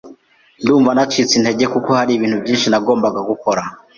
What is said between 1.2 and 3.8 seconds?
intege kuko hari ibintu byinshi nagombaga gukora.